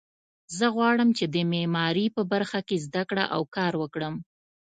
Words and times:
زه 0.57 0.65
غواړم 0.75 1.09
چې 1.17 1.25
د 1.33 1.35
معماري 1.51 2.05
په 2.15 2.21
برخه 2.31 2.59
کې 2.67 2.77
زده 2.85 3.03
کړه 3.09 3.23
او 3.35 3.41
کار 3.55 3.73
وکړم 3.81 4.15